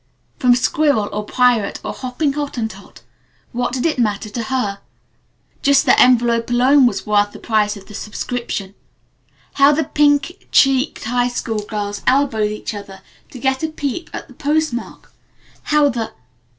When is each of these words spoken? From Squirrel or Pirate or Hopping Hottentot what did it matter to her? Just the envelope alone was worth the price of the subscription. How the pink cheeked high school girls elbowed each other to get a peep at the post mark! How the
From 0.39 0.55
Squirrel 0.55 1.09
or 1.13 1.23
Pirate 1.25 1.79
or 1.85 1.93
Hopping 1.93 2.33
Hottentot 2.33 3.01
what 3.51 3.71
did 3.71 3.85
it 3.85 3.99
matter 3.99 4.29
to 4.29 4.43
her? 4.45 4.79
Just 5.61 5.85
the 5.85 6.01
envelope 6.01 6.49
alone 6.49 6.87
was 6.87 7.05
worth 7.05 7.33
the 7.33 7.37
price 7.37 7.77
of 7.77 7.85
the 7.85 7.93
subscription. 7.93 8.73
How 9.61 9.73
the 9.73 9.83
pink 9.83 10.47
cheeked 10.51 11.03
high 11.03 11.27
school 11.27 11.59
girls 11.67 12.01
elbowed 12.07 12.49
each 12.49 12.73
other 12.73 13.03
to 13.29 13.37
get 13.37 13.61
a 13.61 13.67
peep 13.67 14.09
at 14.11 14.27
the 14.27 14.33
post 14.33 14.73
mark! 14.73 15.13
How 15.65 15.87
the 15.89 16.11